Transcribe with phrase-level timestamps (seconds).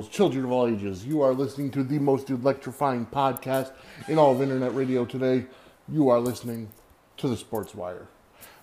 [0.00, 3.70] girls, children of all ages, you are listening to the most electrifying podcast
[4.08, 5.44] in all of internet radio today.
[5.92, 6.70] You are listening
[7.18, 8.06] to the Sports Wire.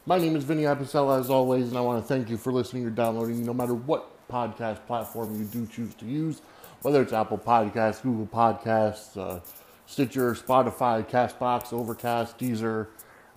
[0.08, 2.88] My name is Vinny Apicella, as always, and I want to thank you for listening
[2.88, 6.42] or downloading, no matter what podcast platform you do choose to use,
[6.82, 9.40] whether it's Apple Podcasts, Google Podcasts, uh,
[9.86, 12.88] Stitcher, Spotify, Castbox, Overcast, Deezer,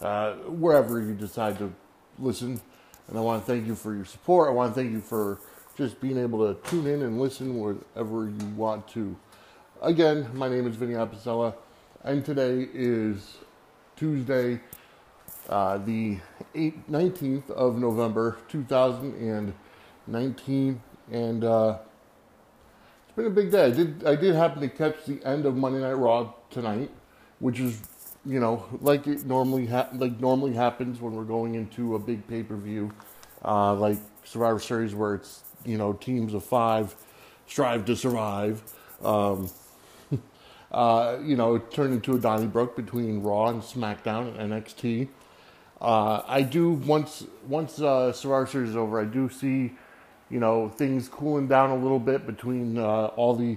[0.01, 1.71] uh, wherever you decide to
[2.19, 2.63] listen.
[3.09, 4.49] And I want to thank you for your support.
[4.49, 5.39] I want to thank you for
[5.81, 9.17] just being able to tune in and listen wherever you want to.
[9.81, 11.55] Again, my name is Vinny Apicella,
[12.05, 13.39] and today is
[13.97, 14.61] Tuesday,
[15.49, 16.19] uh, the
[16.55, 21.79] 8th, 19th of November, 2019, and uh,
[23.07, 23.65] it's been a big day.
[23.65, 26.91] I did I did happen to catch the end of Monday Night Raw tonight,
[27.39, 27.81] which is
[28.27, 32.29] you know like it normally ha- like normally happens when we're going into a big
[32.29, 32.93] pay per view,
[33.47, 36.95] uh, like Survivor Series, where it's you know teams of five
[37.47, 38.63] strive to survive.
[39.03, 39.51] Um,
[40.73, 45.09] uh, you know, it turned into a Donnybrook between Raw and SmackDown and NXT.
[45.81, 49.73] Uh, I do once once uh, Survivor Series is over, I do see
[50.29, 53.57] you know things cooling down a little bit between uh, all the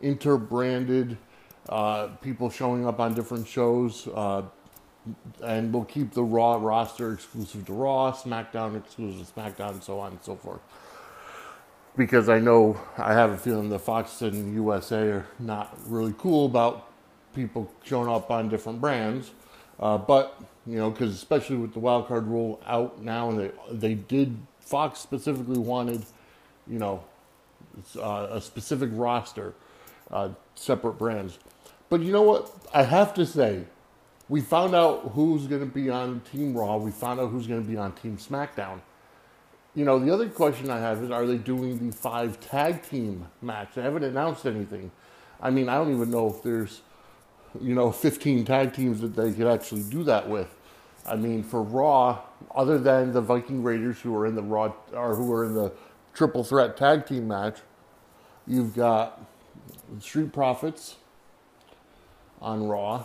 [0.00, 1.16] inter-branded
[1.68, 4.42] uh, people showing up on different shows, uh,
[5.42, 9.98] and we'll keep the Raw roster exclusive to Raw, SmackDown exclusive to SmackDown, and so
[9.98, 10.60] on and so forth.
[11.96, 16.46] Because I know I have a feeling the Fox and USA are not really cool
[16.46, 16.90] about
[17.34, 19.30] people showing up on different brands,
[19.78, 23.50] uh, but you know, because especially with the wild card rule out now, and they
[23.70, 26.02] they did Fox specifically wanted,
[26.66, 27.04] you know,
[27.96, 29.54] uh, a specific roster,
[30.10, 31.38] uh, separate brands.
[31.90, 32.50] But you know what?
[32.72, 33.64] I have to say,
[34.28, 36.76] we found out who's going to be on Team Raw.
[36.76, 38.80] We found out who's going to be on Team SmackDown.
[39.74, 43.26] You know, the other question I have is, are they doing the five tag team
[43.42, 43.74] match?
[43.74, 44.92] They haven't announced anything.
[45.40, 46.82] I mean, I don't even know if there's,
[47.60, 50.48] you know, 15 tag teams that they could actually do that with.
[51.06, 52.20] I mean, for Raw,
[52.54, 55.72] other than the Viking Raiders who are in the Raw or who are in the
[56.14, 57.58] triple threat tag team match,
[58.46, 59.20] you've got
[59.98, 60.96] Street Profits
[62.40, 63.04] on Raw.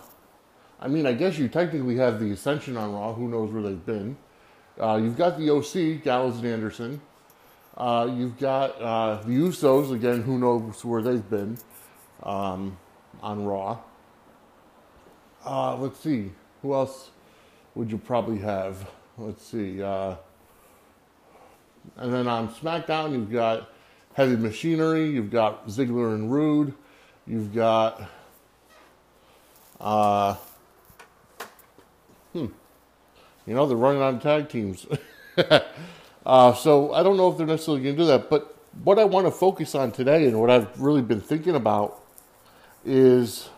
[0.79, 3.13] I mean, I guess you technically have the Ascension on Raw.
[3.13, 4.17] Who knows where they've been?
[4.79, 7.01] Uh, you've got the OC, Gallows and Anderson.
[7.75, 10.21] Uh, you've got uh, the Usos again.
[10.21, 11.57] Who knows where they've been
[12.23, 12.77] um,
[13.21, 13.79] on Raw?
[15.45, 16.31] Uh, let's see.
[16.61, 17.11] Who else
[17.75, 18.89] would you probably have?
[19.17, 19.81] Let's see.
[19.81, 20.15] Uh,
[21.97, 23.69] and then on SmackDown, you've got
[24.13, 25.09] Heavy Machinery.
[25.09, 26.73] You've got Ziggler and Roode.
[27.27, 28.01] You've got.
[29.79, 30.35] Uh,
[32.33, 32.47] hmm.
[33.49, 34.85] You know, they're running on tag teams.
[36.25, 38.29] uh, so I don't know if they're necessarily going to do that.
[38.29, 41.99] But what I want to focus on today and what I've really been thinking about
[42.85, 43.49] is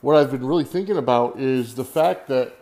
[0.00, 2.56] what I've been really thinking about is the fact that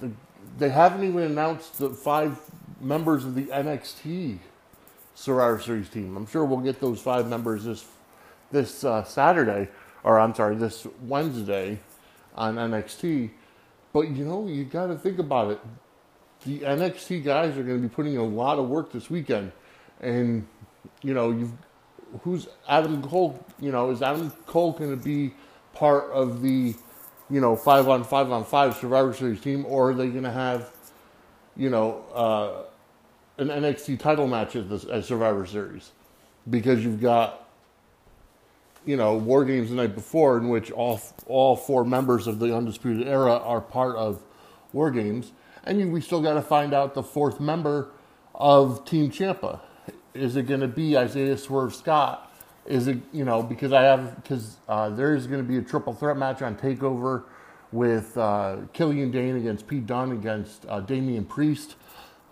[0.00, 0.10] the,
[0.58, 2.36] they haven't even announced the five
[2.80, 4.38] members of the NXT
[5.14, 6.16] Survivor Series team.
[6.16, 7.86] I'm sure we'll get those five members this
[8.50, 9.68] this uh, Saturday,
[10.02, 11.78] or I'm sorry, this Wednesday
[12.34, 13.30] on NXT.
[13.92, 15.60] But you know, you got to think about it.
[16.44, 19.52] The NXT guys are going to be putting a lot of work this weekend,
[20.00, 20.46] and
[21.02, 21.56] you know, you
[22.22, 23.44] who's Adam Cole?
[23.60, 25.34] You know, is Adam Cole going to be
[25.74, 26.74] part of the
[27.30, 30.32] you know five on five on five Survivor Series team, or are they going to
[30.32, 30.70] have
[31.56, 32.62] you know uh,
[33.40, 35.92] an NXT title match at, this, at Survivor Series?
[36.48, 37.41] Because you've got
[38.84, 42.54] you know War Games the night before, in which all all four members of the
[42.54, 44.22] Undisputed Era are part of
[44.72, 45.32] War Games,
[45.64, 47.90] and we still got to find out the fourth member
[48.34, 49.60] of Team Ciampa.
[50.14, 52.30] Is it going to be Isaiah Swerve Scott?
[52.66, 55.62] Is it you know because I have because uh, there is going to be a
[55.62, 57.24] triple threat match on Takeover
[57.72, 61.76] with uh, Killian Dain against Pete Dunne against uh, Damian Priest,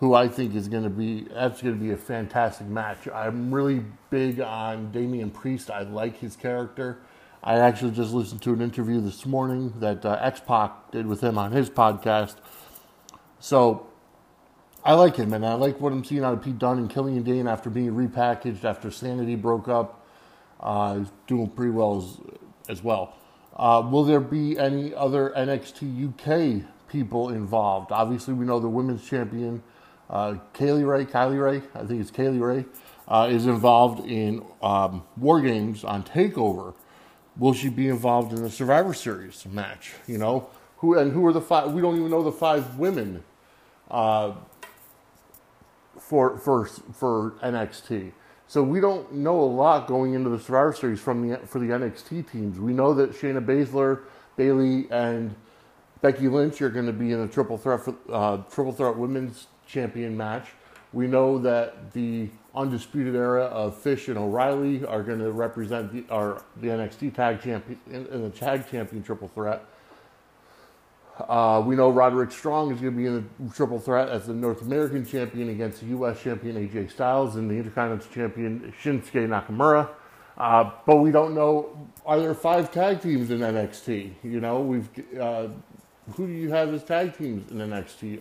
[0.00, 3.06] who I think is going to be that's going to be a fantastic match.
[3.08, 5.70] I'm really big on Damian Priest.
[5.70, 6.99] I like his character.
[7.43, 11.23] I actually just listened to an interview this morning that uh, X Pac did with
[11.23, 12.37] him on his podcast.
[13.38, 13.87] So
[14.85, 17.23] I like him, and I like what I'm seeing out of Pete Dunne and Killian
[17.23, 20.06] Dain after being repackaged after Sanity broke up.
[20.58, 22.20] Uh, doing pretty well as,
[22.69, 23.14] as well.
[23.56, 27.93] Uh, will there be any other NXT UK people involved?
[27.93, 29.62] Obviously, we know the women's champion,
[30.11, 32.65] uh, Kaylee Ray, Kylie Ray, I think it's Kaylee Ray,
[33.09, 36.75] uh, is involved in um, War Games on Takeover.
[37.39, 39.93] Will she be involved in the Survivor Series match?
[40.07, 41.73] You know, who and who are the five?
[41.73, 43.23] We don't even know the five women
[43.91, 44.33] uh,
[45.99, 48.13] for for for NXT.
[48.49, 51.67] So we don't know a lot going into the Survivor Series from the for the
[51.67, 52.59] NXT teams.
[52.59, 54.01] We know that Shayna Baszler,
[54.37, 55.37] Bayley, and
[56.03, 59.47] Becky Lynch are going to be in a triple threat for, uh, triple threat women's
[59.70, 60.49] champion match.
[60.93, 66.05] We know that the undisputed era of Fish and O'Reilly are going to represent the,
[66.12, 69.64] our, the NXT tag champion in, in the tag champion triple threat.
[71.28, 74.32] Uh, we know Roderick Strong is going to be in the triple threat as the
[74.32, 76.20] North American champion against the U.S.
[76.22, 79.88] champion AJ Styles and the Intercontinental champion Shinsuke Nakamura.
[80.38, 84.14] Uh, but we don't know are there five tag teams in NXT?
[84.22, 84.88] You know, we've
[85.19, 85.49] uh,
[86.14, 88.20] who do you have as tag teams in NXT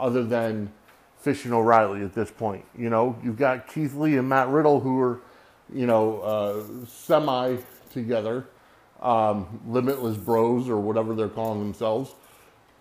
[0.00, 0.72] other than
[1.20, 2.64] Fish and O'Reilly at this point?
[2.76, 5.20] You know, you've got Keith Lee and Matt Riddle who are,
[5.72, 7.56] you know, uh, semi
[7.90, 8.46] together,
[9.00, 12.14] um, Limitless Bros or whatever they're calling themselves.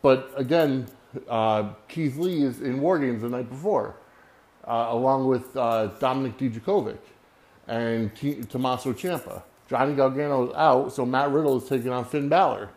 [0.01, 0.87] But again,
[1.27, 3.95] uh, Keith Lee is in War Games the night before,
[4.65, 6.99] uh, along with uh, Dominik Dijakovic
[7.67, 9.43] and T- Tommaso Ciampa.
[9.67, 12.69] Johnny is out, so Matt Riddle is taking on Finn Balor.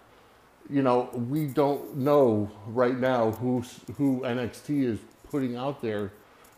[0.69, 3.62] You know, we don't know right now who
[3.97, 4.99] who NXT is
[5.31, 6.12] putting out there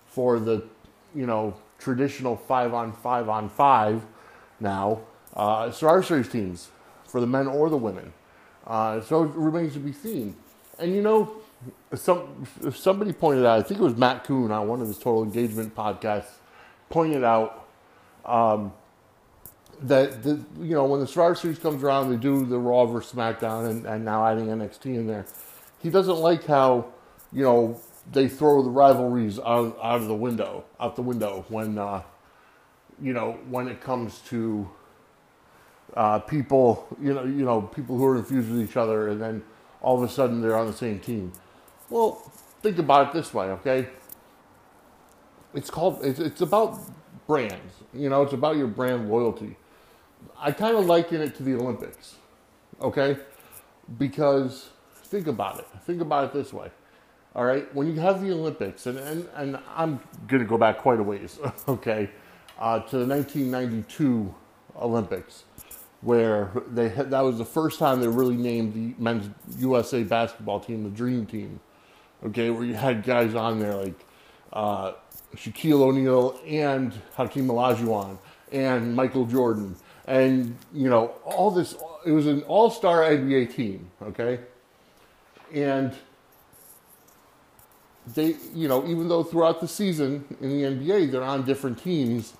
[0.07, 0.65] for the,
[1.15, 4.03] you know, traditional five on five on five
[4.61, 5.01] now
[5.35, 6.69] uh, Survivor Series teams
[7.07, 8.13] for the men or the women.
[8.67, 10.37] Uh, so it remains to be seen.
[10.79, 11.33] And you know,
[11.95, 15.23] some somebody pointed out, I think it was Matt Koon on one of his Total
[15.23, 16.31] Engagement podcasts,
[16.89, 17.67] pointed out
[18.25, 18.73] um,
[19.81, 23.13] that the, you know when the Survivor Series comes around, they do the Raw versus
[23.13, 25.27] SmackDown, and, and now adding NXT in there.
[25.81, 26.87] He doesn't like how
[27.33, 27.81] you know
[28.11, 32.03] they throw the rivalries out, out of the window, out the window when uh,
[33.01, 34.69] you know when it comes to
[35.95, 39.43] uh, people, you know, you know, people who are infused with each other, and then
[39.81, 41.33] all of a sudden they're on the same team.
[41.91, 42.33] Well,
[42.63, 43.89] think about it this way, okay?
[45.55, 46.03] It's called.
[46.03, 46.79] It's, it's about
[47.27, 47.75] brands.
[47.93, 49.57] You know, it's about your brand loyalty.
[50.39, 52.15] I kind of liken it to the Olympics,
[52.81, 53.19] okay?
[53.99, 54.71] Because
[55.05, 55.67] think about it.
[55.85, 56.71] Think about it this way.
[57.35, 60.79] All right, when you have the Olympics, and, and, and I'm going to go back
[60.79, 61.39] quite a ways,
[61.69, 62.11] okay,
[62.59, 64.35] uh, to the 1992
[64.79, 65.45] Olympics,
[66.03, 70.61] where they had, that was the first time they really named the men's USA basketball
[70.61, 71.59] team the Dream Team,
[72.23, 74.05] okay, where you had guys on there like
[74.53, 74.93] uh,
[75.35, 78.19] Shaquille O'Neal and Hakeem Olajuwon
[78.51, 79.75] and Michael Jordan,
[80.07, 81.77] and you know all this.
[82.05, 84.41] It was an all-star NBA team, okay,
[85.55, 85.95] and
[88.15, 92.35] they, you know, even though throughout the season in the NBA they're on different teams,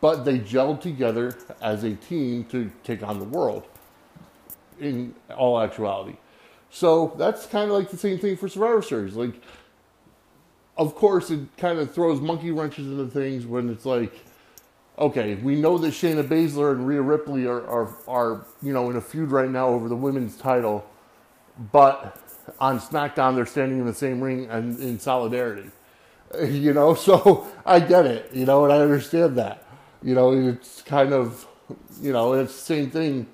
[0.00, 3.64] but they gelled together as a team to take on the world
[4.78, 6.16] in all actuality.
[6.70, 9.14] So that's kind of like the same thing for Survivor Series.
[9.14, 9.34] Like,
[10.76, 14.12] of course, it kind of throws monkey wrenches into things when it's like,
[14.98, 18.96] okay, we know that Shayna Baszler and Rhea Ripley are, are, are you know, in
[18.96, 20.86] a feud right now over the women's title,
[21.72, 22.18] but
[22.58, 25.70] on SmackDown, they're standing in the same ring and in solidarity.
[26.40, 29.64] You know, so I get it, you know, and I understand that.
[30.02, 31.46] You know, it's kind of,
[32.02, 33.28] you know, it's the same thing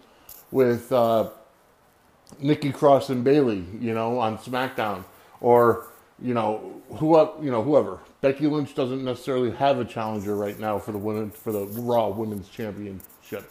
[0.50, 1.30] with uh,
[2.38, 5.04] Nikki Cross and Bayley, you know, on SmackDown,
[5.40, 5.86] or
[6.22, 7.98] you know, whoever, you know, whoever.
[8.20, 12.08] Becky Lynch doesn't necessarily have a challenger right now for the women for the Raw
[12.08, 13.50] Women's Championship.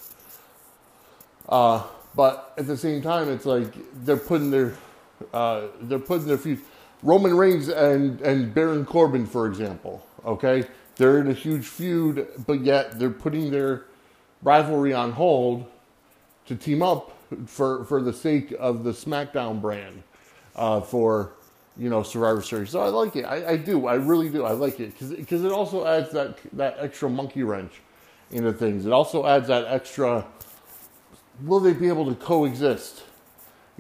[1.49, 1.83] Uh,
[2.15, 3.73] but at the same time, it's like
[4.05, 4.75] they're putting their
[5.33, 6.59] uh, they're putting their feet.
[7.03, 10.05] Roman Reigns and and Baron Corbin, for example.
[10.25, 10.65] Okay,
[10.97, 13.85] they're in a huge feud, but yet they're putting their
[14.43, 15.65] rivalry on hold
[16.45, 20.03] to team up for for the sake of the SmackDown brand
[20.55, 21.33] uh, for
[21.77, 22.69] you know Survivor Series.
[22.69, 23.23] So I like it.
[23.23, 23.87] I, I do.
[23.87, 24.45] I really do.
[24.45, 27.81] I like it because it also adds that that extra monkey wrench
[28.31, 28.85] into things.
[28.85, 30.25] It also adds that extra.
[31.43, 33.03] Will they be able to coexist?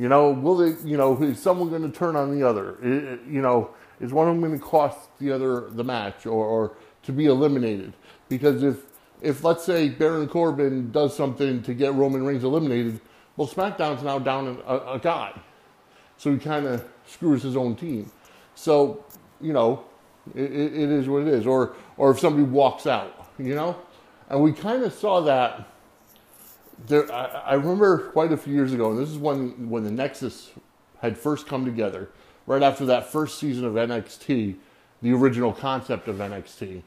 [0.01, 0.81] You know, will they?
[0.83, 2.75] You know, is someone going to turn on the other?
[2.81, 6.43] It, you know, is one of them going to cost the other the match or,
[6.43, 7.93] or to be eliminated?
[8.27, 8.77] Because if
[9.21, 12.99] if let's say Baron Corbin does something to get Roman Reigns eliminated,
[13.37, 15.39] well, SmackDown's now down a, a guy,
[16.17, 18.11] so he kind of screws his own team.
[18.55, 19.05] So
[19.39, 19.85] you know,
[20.33, 21.45] it, it is what it is.
[21.45, 23.77] Or or if somebody walks out, you know,
[24.29, 25.67] and we kind of saw that
[26.87, 29.91] there, I, I, remember quite a few years ago, and this is when when the
[29.91, 30.51] Nexus
[31.01, 32.09] had first come together,
[32.45, 34.55] right after that first season of NXT,
[35.01, 36.83] the original concept of NXT,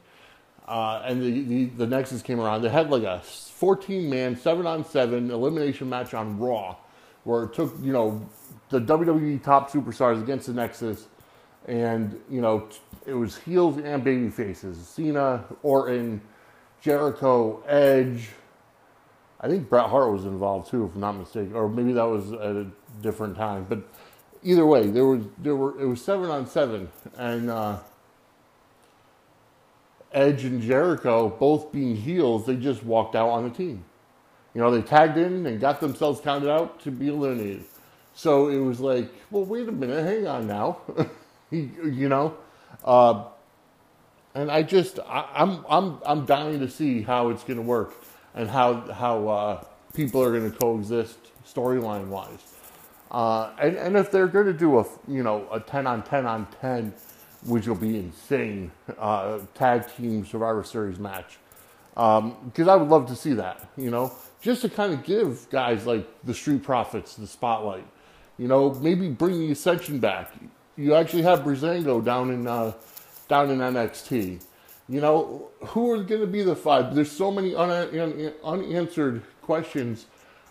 [0.67, 2.61] uh, and the, the, the Nexus came around.
[2.61, 6.75] They had like a 14 man, seven on seven elimination match on Raw,
[7.23, 8.27] where it took you know
[8.69, 11.07] the WWE top superstars against the Nexus,
[11.67, 12.69] and you know
[13.05, 16.21] it was heels and baby faces: Cena, Orton,
[16.81, 18.29] Jericho, Edge.
[19.41, 22.31] I think Bret Hart was involved too, if I'm not mistaken, or maybe that was
[22.31, 22.67] at a
[23.01, 23.65] different time.
[23.67, 23.83] But
[24.43, 27.79] either way, there was there were it was seven on seven, and uh,
[30.13, 33.83] Edge and Jericho both being heels, they just walked out on the team.
[34.53, 37.65] You know, they tagged in and got themselves counted out to be eliminated.
[38.13, 40.77] So it was like, well, wait a minute, hang on now,
[41.51, 42.37] you know.
[42.85, 43.25] Uh,
[44.33, 47.93] and I just, I, I'm, I'm, I'm dying to see how it's going to work
[48.35, 49.63] and how how uh,
[49.93, 52.39] people are going to coexist storyline wise.
[53.09, 56.25] Uh, and, and if they're going to do a you know a 10 on 10
[56.25, 56.93] on 10
[57.45, 61.37] which will be insane uh, tag team survivor series match
[61.93, 64.11] because um, i would love to see that you know?
[64.41, 67.87] Just to kind of give guys like the street profits the spotlight.
[68.37, 70.33] You know maybe bring the ascension back.
[70.75, 72.73] You actually have Breezango down in uh,
[73.27, 74.43] down in nxt
[74.87, 76.93] you know, who are going to be the five?
[76.93, 80.05] There's so many un- unanswered questions,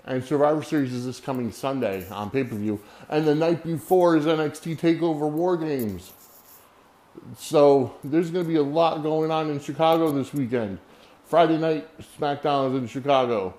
[0.05, 4.17] and Survivor Series is this coming Sunday on pay per view, and the night before
[4.17, 6.13] is NXT Takeover War Games.
[7.39, 10.79] So there's going to be a lot going on in Chicago this weekend.
[11.27, 11.89] Friday night
[12.19, 13.55] SmackDown is in Chicago,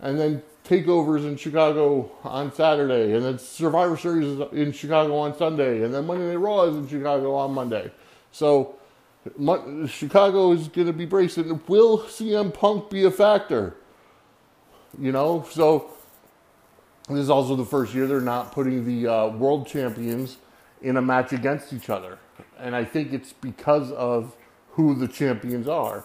[0.00, 5.36] and then Takeovers in Chicago on Saturday, and then Survivor Series is in Chicago on
[5.36, 7.90] Sunday, and then Monday Night Raw is in Chicago on Monday.
[8.30, 8.76] So
[9.88, 11.60] Chicago is going to be bracing.
[11.68, 13.76] Will CM Punk be a factor?
[14.98, 15.90] You know, so
[17.08, 20.38] this is also the first year they're not putting the uh, world champions
[20.82, 22.18] in a match against each other.
[22.58, 24.36] And I think it's because of
[24.70, 26.04] who the champions are.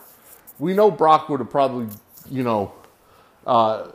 [0.59, 1.87] We know Brock would have probably,
[2.29, 2.73] you know,
[3.45, 3.87] uh,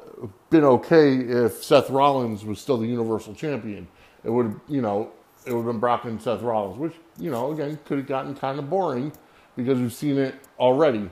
[0.50, 3.88] been okay if Seth Rollins was still the Universal Champion.
[4.24, 5.10] It would have, you know,
[5.46, 8.34] it would have been Brock and Seth Rollins, which, you know, again, could have gotten
[8.34, 9.12] kind of boring
[9.56, 11.10] because we've seen it already.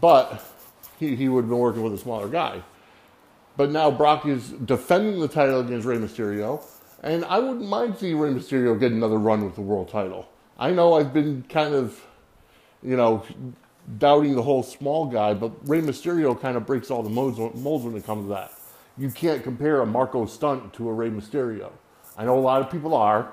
[0.00, 0.44] But
[0.98, 2.62] he, he would have been working with a smaller guy.
[3.56, 6.62] But now Brock is defending the title against Rey Mysterio,
[7.02, 10.28] and I wouldn't mind seeing Rey Mysterio get another run with the world title.
[10.58, 12.00] I know I've been kind of,
[12.82, 13.24] you know,
[13.98, 17.84] doubting the whole small guy, but Rey Mysterio kind of breaks all the molds, molds
[17.84, 18.52] when it comes to that.
[18.96, 21.72] You can't compare a Marko Stunt to a Rey Mysterio.
[22.16, 23.32] I know a lot of people are,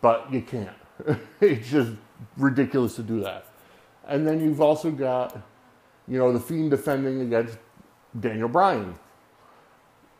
[0.00, 0.76] but you can't.
[1.40, 1.92] it's just
[2.36, 3.46] ridiculous to do that.
[4.06, 5.36] And then you've also got,
[6.06, 7.58] you know, the Fiend defending against
[8.18, 8.94] Daniel Bryan.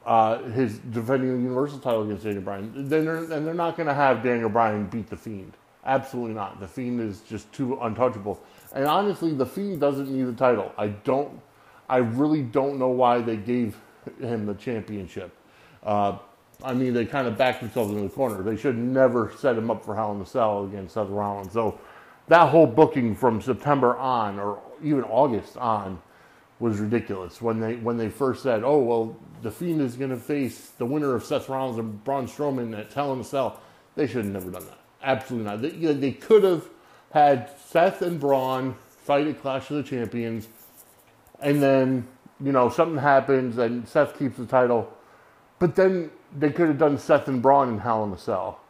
[0.05, 2.89] Uh, his defending the Universal title against Daniel Bryan.
[2.89, 5.55] Then they're, and they're not going to have Daniel Bryan beat the Fiend.
[5.87, 6.61] Absolutely not.
[6.61, 8.43] The Fiend is just too untouchable.
[8.75, 10.73] And honestly, the Fiend doesn't need the title.
[10.77, 11.41] I don't.
[11.89, 13.77] I really don't know why they gave
[14.21, 15.35] him the championship.
[15.83, 16.19] Uh,
[16.63, 18.43] I mean, they kind of backed themselves in the corner.
[18.43, 21.53] They should never set him up for Hell in a Cell against Seth Rollins.
[21.53, 21.79] So
[22.29, 26.01] that whole booking from September on, or even August on,
[26.61, 27.43] was ridiculous.
[27.43, 30.87] When they when they first said, "Oh well, the Fiend is going to face the
[30.87, 33.61] winner of Seth Rollins and Braun Strowman at Hell in a Cell,"
[33.97, 34.79] they should have never done that.
[35.03, 35.61] Absolutely not.
[35.63, 36.65] They, they could have
[37.13, 40.49] had Seth and Braun fight at Clash of the Champions,
[41.41, 42.09] and then
[42.41, 44.91] you know something happens and Seth keeps the title,
[45.59, 48.61] but then they could have done Seth and Braun in Hell in a Cell,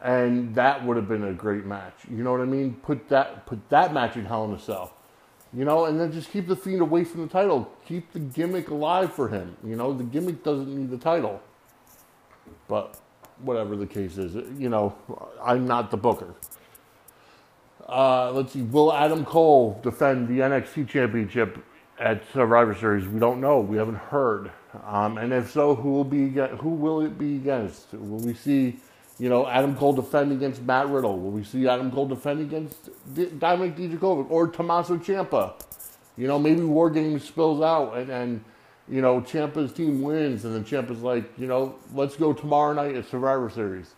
[0.00, 1.94] and that would have been a great match.
[2.10, 2.74] You know what I mean?
[2.82, 4.94] Put that put that match in Hell in a Cell,
[5.52, 7.70] you know, and then just keep the Fiend away from the title.
[7.86, 9.56] Keep the gimmick alive for him.
[9.64, 11.40] You know, the gimmick doesn't need the title,
[12.68, 13.00] but
[13.40, 14.94] whatever the case is, you know,
[15.42, 16.34] I'm not the booker.
[17.88, 18.62] Uh, let's see.
[18.62, 21.64] Will Adam Cole defend the NXT Championship
[21.98, 23.08] at Survivor Series?
[23.08, 23.60] We don't know.
[23.60, 24.52] We haven't heard.
[24.84, 27.92] Um, and if so, who will be who will it be against?
[27.92, 28.76] Will we see,
[29.18, 31.18] you know, Adam Cole defend against Matt Riddle?
[31.18, 35.54] Will we see Adam Cole defend against D- Dominik Dijakovic or Tommaso Ciampa?
[36.16, 38.44] You know, maybe War Games spills out and, and
[38.88, 42.94] you know Ciampa's team wins, and then Ciampa's like, you know, let's go tomorrow night
[42.94, 43.94] at Survivor Series.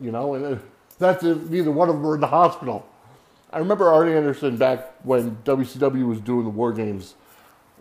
[0.00, 0.60] You know, and
[0.98, 2.86] that's if neither one of them are in the hospital.
[3.52, 7.14] I remember Arn Anderson back when WCW was doing the War Games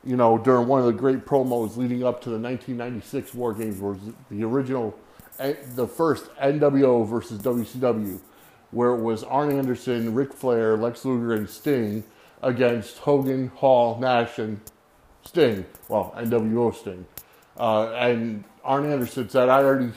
[0.05, 3.79] you know, during one of the great promos leading up to the 1996 War Games,
[3.79, 3.97] was
[4.29, 4.97] the original,
[5.39, 8.19] eh, the first NWO versus WCW,
[8.71, 12.03] where it was Arn Anderson, Ric Flair, Lex Luger, and Sting
[12.41, 14.61] against Hogan, Hall, Nash, and
[15.23, 15.65] Sting.
[15.89, 17.05] Well, NWO Sting.
[17.57, 19.91] Uh, and Arn Anderson said, "I already,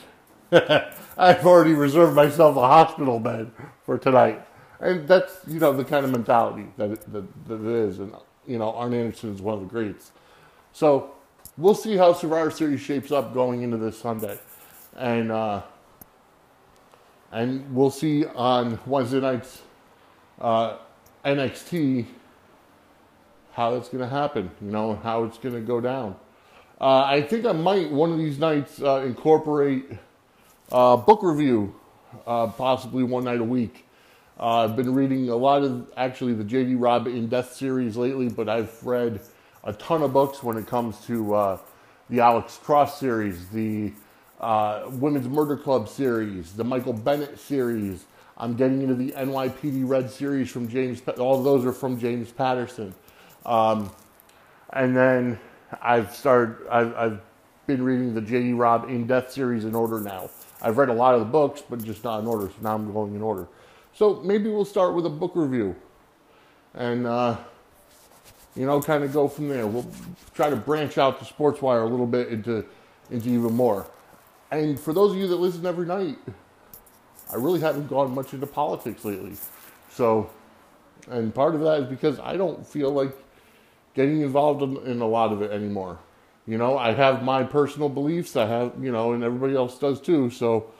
[1.17, 3.51] I've already reserved myself a hospital bed
[3.85, 4.45] for tonight."
[4.81, 8.13] And that's you know the kind of mentality that it, that, that it is, and
[8.47, 10.11] you know, Arn Anderson is one of the greats.
[10.73, 11.11] So
[11.57, 14.37] we'll see how Survivor Series shapes up going into this Sunday,
[14.95, 15.61] and uh,
[17.31, 19.61] and we'll see on Wednesday night's
[20.39, 20.77] uh,
[21.25, 22.05] NXT
[23.53, 26.15] how that's going to happen, you know, how it's going to go down.
[26.81, 29.85] Uh, I think I might one of these nights uh, incorporate
[30.71, 31.75] uh, book review,
[32.25, 33.85] uh, possibly one night a week.
[34.39, 36.75] Uh, I've been reading a lot of actually the J.D.
[36.75, 39.21] Robb in Death series lately, but I've read
[39.63, 41.57] a ton of books when it comes to uh,
[42.09, 43.93] the Alex Cross series, the
[44.91, 48.05] Women's Murder Club series, the Michael Bennett series.
[48.37, 51.01] I'm getting into the NYPD Red series from James.
[51.19, 52.93] All those are from James Patterson,
[53.45, 53.91] um,
[54.71, 55.39] and then
[55.81, 56.67] I've started.
[56.69, 57.21] I've, I've
[57.67, 58.53] been reading the J.D.
[58.53, 60.29] Robb In Death series in order now.
[60.61, 62.47] I've read a lot of the books, but just not in order.
[62.47, 63.47] So now I'm going in order.
[63.95, 65.75] So maybe we'll start with a book review,
[66.73, 67.37] and uh,
[68.55, 69.67] you know, kind of go from there.
[69.67, 69.89] We'll
[70.33, 72.65] try to branch out the sports wire a little bit into
[73.11, 73.87] into even more.
[74.51, 76.17] And for those of you that listen every night,
[77.31, 79.33] I really haven't gone much into politics lately.
[79.89, 80.29] So,
[81.09, 83.15] and part of that is because I don't feel like
[83.95, 85.99] getting involved in, in, a lot of it anymore.
[86.45, 88.35] You know, I have my personal beliefs.
[88.35, 90.29] I have, you know, and everybody else does too.
[90.29, 90.71] So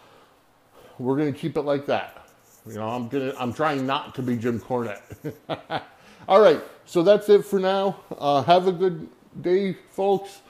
[1.00, 2.23] we're going to keep it like that.
[2.66, 5.02] You know, I'm gonna, I'm trying not to be Jim Cornette.
[6.28, 7.98] All right, so that's it for now.
[8.18, 9.10] Uh, have a good
[9.42, 10.42] day, folks.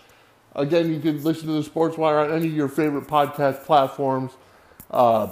[0.55, 4.33] Again, you can listen to the Sports Wire on any of your favorite podcast platforms.
[4.91, 5.31] Uh,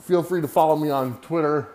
[0.00, 1.68] feel free to follow me on Twitter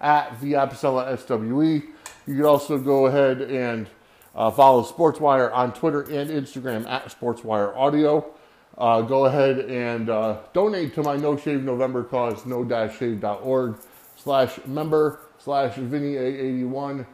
[0.00, 1.82] at the SWE.
[2.26, 3.88] You can also go ahead and
[4.34, 8.32] uh, follow SportsWire on Twitter and Instagram at SportsWire Audio.
[8.78, 13.76] Uh, go ahead and uh, donate to my No Shave November cause, no-shave.org
[14.16, 17.06] slash member slash Vinny A81.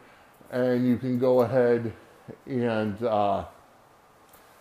[0.50, 1.92] And you can go ahead
[2.46, 3.44] and uh,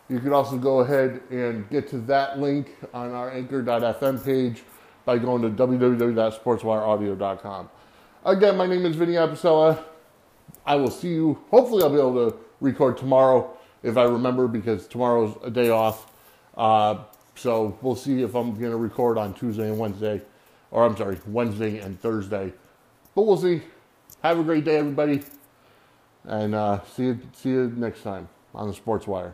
[0.09, 4.63] you can also go ahead and get to that link on our anchor.fm page
[5.05, 7.69] by going to www.sportswireaudio.com.
[8.25, 9.83] Again, my name is Vinny Apicella.
[10.65, 11.41] I will see you.
[11.49, 16.10] Hopefully, I'll be able to record tomorrow if I remember because tomorrow's a day off.
[16.61, 20.21] Uh, so we'll see if I'm going to record on Tuesday and Wednesday,
[20.69, 22.53] or I'm sorry, Wednesday and Thursday.
[23.15, 23.63] But we'll see.
[24.21, 25.23] Have a great day, everybody,
[26.23, 29.33] and uh, see you see you next time on the Sports Wire.